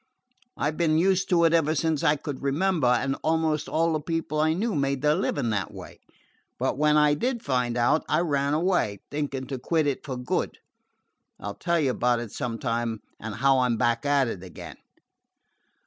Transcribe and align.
I 0.57 0.71
'd 0.71 0.77
been 0.77 0.97
used 0.97 1.29
to 1.29 1.43
it 1.43 1.53
ever 1.53 1.75
since 1.75 2.03
I 2.03 2.15
could 2.15 2.41
remember, 2.41 2.87
and 2.87 3.15
almost 3.23 3.69
all 3.69 3.93
the 3.93 3.99
people 3.99 4.39
I 4.39 4.53
knew 4.53 4.73
made 4.73 5.03
their 5.03 5.13
living 5.13 5.51
that 5.51 5.71
way. 5.71 5.99
But 6.57 6.75
when 6.75 6.97
I 6.97 7.13
did 7.13 7.43
find 7.43 7.77
out, 7.77 8.03
I 8.09 8.21
ran 8.21 8.55
away, 8.55 9.01
thinking 9.11 9.45
to 9.45 9.59
quit 9.59 9.85
it 9.85 10.03
for 10.03 10.17
good. 10.17 10.57
I 11.39 11.49
'll 11.49 11.53
tell 11.53 11.79
you 11.79 11.91
about 11.91 12.19
it 12.19 12.31
sometime, 12.31 13.01
and 13.19 13.35
how 13.35 13.59
I 13.59 13.67
'm 13.67 13.77
back 13.77 14.03
at 14.03 14.27
it 14.27 14.41
again. 14.41 14.77